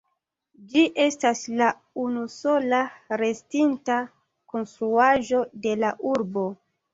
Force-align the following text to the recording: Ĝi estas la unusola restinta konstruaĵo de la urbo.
Ĝi 0.69 0.85
estas 1.01 1.41
la 1.59 1.67
unusola 2.03 2.79
restinta 3.23 3.99
konstruaĵo 4.55 5.43
de 5.67 5.77
la 5.85 5.93
urbo. 6.15 6.49